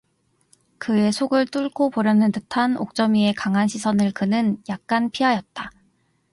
[0.79, 5.69] 그의 속을 뚫고 보려는 듯한 옥점이의 강한 시선을 그는 약간 피하였다.